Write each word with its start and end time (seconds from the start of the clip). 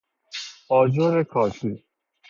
آجر 0.69 1.23
کاشی 1.23 1.83